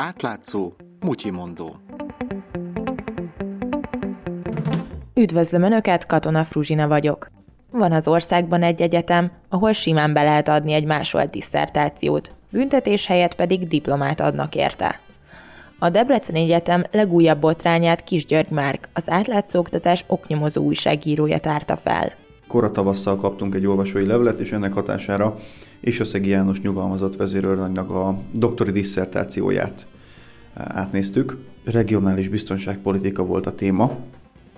Átlátszó, 0.00 0.72
mutyimondó. 1.00 1.76
Üdvözlöm 5.14 5.62
Önöket, 5.62 6.06
Katona 6.06 6.44
Fruzsina 6.44 6.88
vagyok. 6.88 7.30
Van 7.70 7.92
az 7.92 8.08
országban 8.08 8.62
egy 8.62 8.82
egyetem, 8.82 9.32
ahol 9.48 9.72
simán 9.72 10.12
be 10.12 10.22
lehet 10.22 10.48
adni 10.48 10.72
egy 10.72 10.84
másolt 10.84 11.30
diszertációt, 11.30 12.34
büntetés 12.50 13.06
helyett 13.06 13.34
pedig 13.34 13.68
diplomát 13.68 14.20
adnak 14.20 14.54
érte. 14.54 15.00
A 15.78 15.90
Debreceni 15.90 16.40
Egyetem 16.40 16.84
legújabb 16.90 17.40
botrányát 17.40 18.04
Kis 18.04 18.26
György 18.26 18.50
Márk, 18.50 18.88
az 18.92 19.10
átlátszó 19.10 19.58
oktatás 19.58 20.04
oknyomozó 20.06 20.62
újságírója 20.62 21.38
tárta 21.38 21.76
fel. 21.76 22.12
Kora 22.48 22.70
tavasszal 22.70 23.16
kaptunk 23.16 23.54
egy 23.54 23.66
olvasói 23.66 24.06
levelet, 24.06 24.40
és 24.40 24.52
ennek 24.52 24.72
hatására 24.72 25.34
és 25.80 26.00
a 26.00 26.04
Szegi 26.04 26.28
János 26.28 26.60
nyugalmazott 26.60 27.16
vezérőrnagynak 27.16 27.90
a 27.90 28.18
doktori 28.32 28.70
disszertációját 28.70 29.86
átnéztük. 30.54 31.36
Regionális 31.64 32.28
biztonságpolitika 32.28 33.24
volt 33.24 33.46
a 33.46 33.54
téma. 33.54 33.96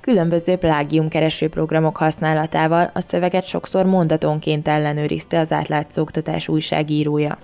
Különböző 0.01 0.57
plágiumkereső 0.57 1.49
programok 1.49 1.97
használatával 1.97 2.91
a 2.95 3.01
szöveget 3.01 3.45
sokszor 3.45 3.87
mondatonként 3.87 4.69
ellenőrizte 4.69 5.39
az 5.39 5.53
átlátszó 5.53 6.03
oktatás 6.03 6.49
újságírója. 6.49 7.39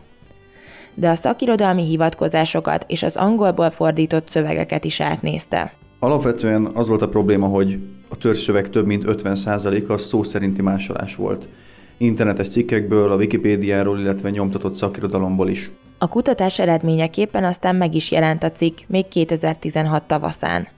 De 0.95 1.09
a 1.09 1.15
szakirodalmi 1.15 1.85
hivatkozásokat 1.85 2.85
és 2.89 3.03
az 3.03 3.17
angolból 3.17 3.71
fordított 3.71 4.29
szövegeket 4.29 4.85
is 4.85 5.01
átnézte. 5.01 5.73
Alapvetően 5.99 6.71
az 6.75 6.89
volt 6.89 7.03
a 7.03 7.09
probléma, 7.09 7.47
hogy 7.47 7.79
a 8.09 8.17
törzszöveg 8.17 8.71
több 8.71 8.87
mint 8.87 9.05
50%-a 9.07 9.99
szó 9.99 10.23
szerinti 10.23 10.63
másolás 10.63 11.17
volt. 11.17 11.49
Internetes 11.97 12.49
cikkekből, 12.49 13.13
a 13.13 13.17
Wikipédiáról, 13.17 13.99
illetve 13.99 14.31
nyomtatott 14.31 14.75
szakirodalomból 14.75 15.49
is. 15.49 15.71
A 15.99 16.09
kutatás 16.09 16.59
eredményeképpen 16.59 17.45
aztán 17.45 17.77
meg 17.77 17.95
is 17.95 18.11
jelent 18.11 18.43
a 18.43 18.53
cikk 18.53 18.79
még 18.87 19.09
2016 19.09 20.03
tavaszán. 20.03 20.69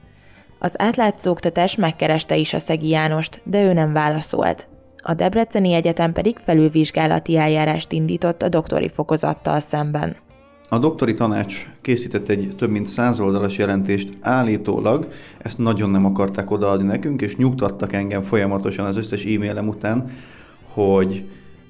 Az 0.59 0.75
átlátszó 0.77 1.31
oktatás 1.31 1.77
megkereste 1.77 2.37
is 2.37 2.53
a 2.53 2.59
Szegi 2.59 2.89
Jánost, 2.89 3.41
de 3.45 3.65
ő 3.65 3.73
nem 3.73 3.93
válaszolt. 3.93 4.69
A 5.03 5.15
Debreceni 5.15 5.73
Egyetem 5.73 6.12
pedig 6.12 6.37
felülvizsgálati 6.45 7.37
eljárást 7.37 7.93
indított 7.93 8.43
a 8.43 8.49
doktori 8.49 8.89
fokozattal 8.89 9.61
szemben. 9.61 10.17
A 10.71 10.79
doktori 10.79 11.15
tanács 11.15 11.69
készített 11.81 12.29
egy 12.29 12.55
több 12.57 12.71
mint 12.71 12.89
száz 12.89 13.21
oldalas 13.21 13.59
jelentést 13.59 14.09
állítólag, 14.21 15.09
ezt 15.39 15.59
nagyon 15.59 15.91
nem 15.91 16.05
akarták 16.05 16.51
odaadni 16.51 16.87
nekünk, 16.87 17.23
és 17.23 17.37
nyugtattak 17.37 17.93
engem 17.93 18.23
folyamatosan 18.23 18.87
az 18.87 18.97
összes 18.97 19.25
e-mailem 19.25 19.69
után, 19.69 20.11
hogy 20.73 21.27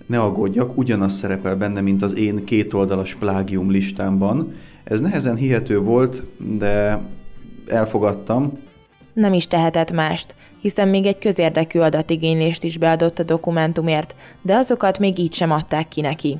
ne 0.06 0.20
aggódjak, 0.20 0.78
ugyanaz 0.78 1.14
szerepel 1.14 1.56
benne, 1.56 1.80
mint 1.80 2.02
az 2.02 2.16
én 2.16 2.44
kétoldalas 2.44 3.14
plágium 3.14 3.70
listámban. 3.70 4.54
Ez 4.84 5.00
nehezen 5.00 5.36
hihető 5.36 5.78
volt, 5.78 6.22
de 6.58 7.00
elfogadtam. 7.66 8.58
Nem 9.12 9.32
is 9.32 9.46
tehetett 9.46 9.92
mást, 9.92 10.34
hiszen 10.60 10.88
még 10.88 11.06
egy 11.06 11.18
közérdekű 11.18 11.78
adatigénylést 11.78 12.64
is 12.64 12.78
beadott 12.78 13.18
a 13.18 13.22
dokumentumért, 13.22 14.14
de 14.42 14.54
azokat 14.54 14.98
még 14.98 15.18
így 15.18 15.34
sem 15.34 15.50
adták 15.50 15.88
ki 15.88 16.00
neki. 16.00 16.38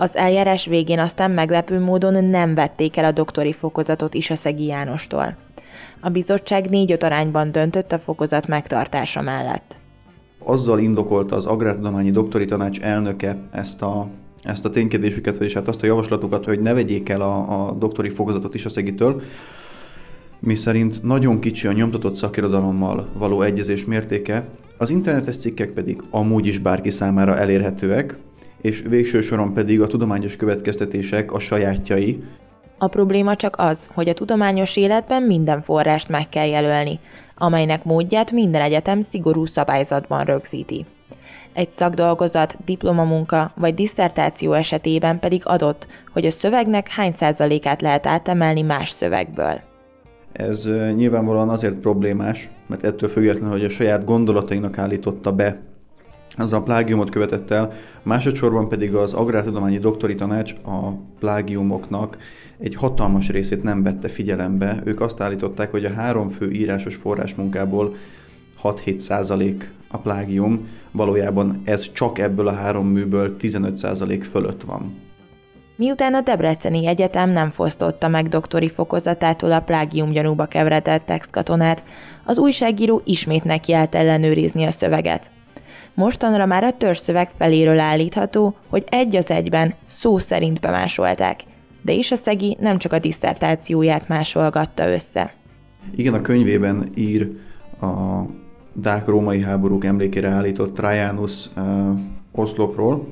Az 0.00 0.16
eljárás 0.16 0.66
végén 0.66 0.98
aztán 0.98 1.30
meglepő 1.30 1.80
módon 1.80 2.24
nem 2.24 2.54
vették 2.54 2.96
el 2.96 3.04
a 3.04 3.12
doktori 3.12 3.52
fokozatot 3.52 4.14
is 4.14 4.30
a 4.30 4.34
Szegi 4.34 4.64
Jánostól. 4.64 5.36
A 6.00 6.08
bizottság 6.08 6.68
négy-öt 6.68 7.02
arányban 7.02 7.52
döntött 7.52 7.92
a 7.92 7.98
fokozat 7.98 8.46
megtartása 8.46 9.22
mellett. 9.22 9.78
Azzal 10.38 10.78
indokolta 10.78 11.36
az 11.36 11.46
Agrártudományi 11.46 12.10
Doktori 12.10 12.44
Tanács 12.44 12.80
elnöke 12.80 13.36
ezt 13.50 13.82
a, 13.82 14.08
ezt 14.42 14.64
a 14.64 14.70
ténykedésüket, 14.70 15.36
vagyis 15.36 15.54
hát 15.54 15.68
azt 15.68 15.82
a 15.82 15.86
javaslatukat, 15.86 16.44
hogy 16.44 16.60
ne 16.60 16.72
vegyék 16.72 17.08
el 17.08 17.20
a, 17.20 17.66
a 17.66 17.72
doktori 17.72 18.08
fokozatot 18.08 18.54
is 18.54 18.64
a 18.64 18.68
Szegitől, 18.68 19.22
mi 20.40 20.54
szerint 20.54 21.02
nagyon 21.02 21.40
kicsi 21.40 21.66
a 21.66 21.72
nyomtatott 21.72 22.14
szakirodalommal 22.14 23.08
való 23.12 23.42
egyezés 23.42 23.84
mértéke, 23.84 24.48
az 24.76 24.90
internetes 24.90 25.36
cikkek 25.36 25.70
pedig 25.70 26.02
amúgy 26.10 26.46
is 26.46 26.58
bárki 26.58 26.90
számára 26.90 27.36
elérhetőek, 27.36 28.16
és 28.60 28.82
végső 28.88 29.20
soron 29.20 29.52
pedig 29.52 29.80
a 29.80 29.86
tudományos 29.86 30.36
következtetések 30.36 31.32
a 31.32 31.38
sajátjai. 31.38 32.22
A 32.78 32.88
probléma 32.88 33.36
csak 33.36 33.54
az, 33.58 33.88
hogy 33.94 34.08
a 34.08 34.14
tudományos 34.14 34.76
életben 34.76 35.22
minden 35.22 35.62
forrást 35.62 36.08
meg 36.08 36.28
kell 36.28 36.46
jelölni, 36.46 36.98
amelynek 37.36 37.84
módját 37.84 38.32
minden 38.32 38.62
egyetem 38.62 39.00
szigorú 39.00 39.44
szabályzatban 39.44 40.24
rögzíti. 40.24 40.86
Egy 41.52 41.70
szakdolgozat, 41.70 42.56
diplomamunka 42.64 43.52
vagy 43.56 43.74
diszertáció 43.74 44.52
esetében 44.52 45.18
pedig 45.18 45.42
adott, 45.44 45.88
hogy 46.12 46.26
a 46.26 46.30
szövegnek 46.30 46.88
hány 46.88 47.12
százalékát 47.12 47.82
lehet 47.82 48.06
átemelni 48.06 48.62
más 48.62 48.90
szövegből. 48.90 49.60
Ez 50.32 50.68
nyilvánvalóan 50.94 51.48
azért 51.48 51.74
problémás, 51.74 52.50
mert 52.66 52.84
ettől 52.84 53.08
függetlenül, 53.08 53.50
hogy 53.50 53.64
a 53.64 53.68
saját 53.68 54.04
gondolatainak 54.04 54.78
állította 54.78 55.32
be 55.32 55.60
az 56.38 56.52
a 56.52 56.62
plágiumot 56.62 57.10
követett 57.10 57.50
el, 57.50 57.72
másodszorban 58.02 58.68
pedig 58.68 58.94
az 58.94 59.12
Agrártudományi 59.12 59.78
Doktori 59.78 60.14
Tanács 60.14 60.52
a 60.52 60.88
plágiumoknak 61.18 62.18
egy 62.58 62.74
hatalmas 62.74 63.28
részét 63.28 63.62
nem 63.62 63.82
vette 63.82 64.08
figyelembe. 64.08 64.80
Ők 64.84 65.00
azt 65.00 65.20
állították, 65.20 65.70
hogy 65.70 65.84
a 65.84 65.92
három 65.92 66.28
fő 66.28 66.50
írásos 66.50 66.94
forrásmunkából 66.94 67.94
6-7 68.62 68.96
százalék 68.96 69.72
a 69.88 69.98
plágium, 69.98 70.68
valójában 70.90 71.60
ez 71.64 71.92
csak 71.92 72.18
ebből 72.18 72.48
a 72.48 72.54
három 72.54 72.86
műből 72.86 73.36
15 73.36 73.76
százalék 73.76 74.24
fölött 74.24 74.62
van. 74.62 75.06
Miután 75.76 76.14
a 76.14 76.20
Debreceni 76.20 76.86
Egyetem 76.86 77.30
nem 77.30 77.50
fosztotta 77.50 78.08
meg 78.08 78.28
doktori 78.28 78.68
fokozatától 78.68 79.52
a 79.52 79.60
plágium 79.60 80.10
gyanúba 80.10 80.46
keveredett 80.46 81.06
textkatonát, 81.06 81.84
az 82.24 82.38
újságíró 82.38 83.02
ismét 83.04 83.44
nekiállt 83.44 83.94
ellenőrizni 83.94 84.64
a 84.64 84.70
szöveget. 84.70 85.30
Mostanra 85.98 86.46
már 86.46 86.64
a 86.64 86.72
törzszöveg 86.72 87.30
feléről 87.38 87.78
állítható, 87.78 88.54
hogy 88.68 88.84
egy 88.88 89.16
az 89.16 89.30
egyben 89.30 89.74
szó 89.84 90.18
szerint 90.18 90.60
bemásolták, 90.60 91.40
de 91.82 91.92
is 91.92 92.10
a 92.10 92.16
szegi 92.16 92.56
nem 92.60 92.78
csak 92.78 92.92
a 92.92 92.98
diszertációját 92.98 94.08
másolgatta 94.08 94.88
össze. 94.88 95.34
Igen, 95.96 96.14
a 96.14 96.20
könyvében 96.20 96.88
ír 96.94 97.30
a 97.80 98.22
dák-római 98.72 99.42
háborúk 99.42 99.84
emlékére 99.84 100.28
állított 100.28 100.74
Trajanus 100.74 101.48
uh, 101.56 101.64
oszlopról, 102.32 103.06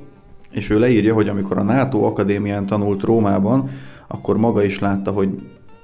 és 0.50 0.70
ő 0.70 0.78
leírja, 0.78 1.14
hogy 1.14 1.28
amikor 1.28 1.58
a 1.58 1.62
NATO 1.62 2.02
akadémián 2.02 2.66
tanult 2.66 3.02
Rómában, 3.02 3.70
akkor 4.06 4.36
maga 4.36 4.64
is 4.64 4.78
látta, 4.78 5.10
hogy 5.10 5.28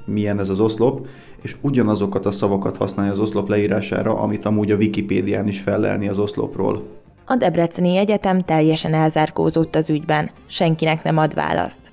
milyen 0.04 0.38
ez 0.38 0.48
az 0.48 0.60
oszlop, 0.60 1.06
és 1.42 1.56
ugyanazokat 1.60 2.26
a 2.26 2.30
szavakat 2.30 2.76
használja 2.76 3.12
az 3.12 3.18
oszlop 3.18 3.48
leírására, 3.48 4.18
amit 4.18 4.44
amúgy 4.44 4.70
a 4.70 4.76
Wikipédián 4.76 5.48
is 5.48 5.60
fellelni 5.60 6.08
az 6.08 6.18
oszlopról. 6.18 6.82
A 7.26 7.36
Debreceni 7.36 7.96
Egyetem 7.96 8.40
teljesen 8.40 8.94
elzárkózott 8.94 9.74
az 9.74 9.90
ügyben, 9.90 10.30
senkinek 10.46 11.02
nem 11.02 11.18
ad 11.18 11.34
választ. 11.34 11.92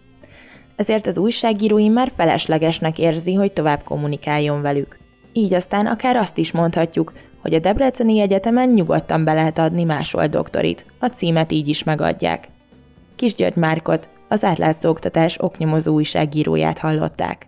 Ezért 0.76 1.08
az 1.08 1.18
újságírói 1.18 1.88
már 1.88 2.12
feleslegesnek 2.16 3.00
érzi, 3.00 3.34
hogy 3.34 3.52
tovább 3.52 3.84
kommunikáljon 3.84 4.62
velük. 4.62 4.98
Így 5.34 5.54
aztán 5.54 5.86
akár 5.86 6.16
azt 6.16 6.38
is 6.38 6.52
mondhatjuk, 6.52 7.14
hogy 7.42 7.54
a 7.54 7.60
Debreceni 7.60 8.20
Egyetemen 8.20 8.70
nyugodtan 8.70 9.24
be 9.24 9.34
lehet 9.34 9.58
adni 9.58 9.84
másol 9.84 10.28
doktorit, 10.28 10.86
a 11.00 11.06
címet 11.06 11.52
így 11.52 11.68
is 11.68 11.84
megadják. 11.84 12.48
Kis 13.16 13.36
György 13.36 13.56
Márkot, 13.56 14.10
az 14.28 14.44
átlátszó 14.44 14.90
oktatás 14.90 15.38
oknyomozó 15.40 15.94
újságíróját 15.94 16.78
hallották. 16.78 17.48